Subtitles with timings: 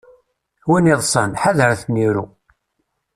[0.69, 2.25] Win iḍṣan, ḥadeṛ ad ten-iru.